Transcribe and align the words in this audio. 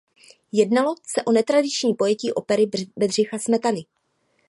Jednalo 0.51 0.95
se 1.07 1.23
o 1.25 1.31
netradiční 1.31 1.93
pojetí 1.93 2.33
opery 2.33 2.65
Bedřicha 2.97 3.39
Smetany. 3.39 3.85